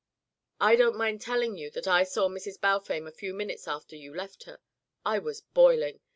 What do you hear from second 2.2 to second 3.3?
Mrs. Balfame a